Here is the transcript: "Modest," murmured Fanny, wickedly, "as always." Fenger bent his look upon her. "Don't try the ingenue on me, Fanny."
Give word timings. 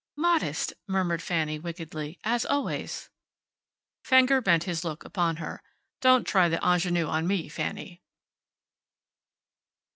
"Modest," 0.17 0.73
murmured 0.87 1.21
Fanny, 1.21 1.59
wickedly, 1.59 2.17
"as 2.23 2.43
always." 2.43 3.11
Fenger 4.03 4.41
bent 4.41 4.63
his 4.63 4.83
look 4.83 5.05
upon 5.05 5.35
her. 5.35 5.61
"Don't 5.99 6.25
try 6.25 6.49
the 6.49 6.59
ingenue 6.63 7.05
on 7.05 7.27
me, 7.27 7.47
Fanny." 7.47 8.01